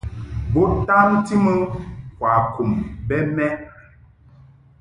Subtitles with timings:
[0.51, 1.53] Bo tamti mɨ
[2.19, 2.71] kwakum
[3.07, 3.55] bɛ mɛʼ.